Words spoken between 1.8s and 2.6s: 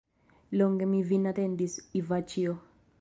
Ivaĉjo!